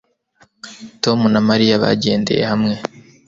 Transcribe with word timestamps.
Tom 1.03 1.19
na 1.33 1.41
Mariya 1.49 1.81
bagendeye 1.83 2.43
hamwe 2.51 2.73